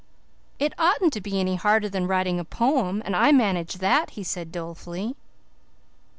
"It 0.57 0.73
oughtn't 0.79 1.13
to 1.13 1.21
be 1.21 1.39
any 1.39 1.57
harder 1.57 1.87
than 1.87 2.07
writing 2.07 2.39
a 2.39 2.43
poem 2.43 3.03
and 3.05 3.15
I 3.15 3.31
managed 3.31 3.77
that," 3.81 4.09
he 4.17 4.23
said 4.23 4.51
dolefully. 4.51 5.15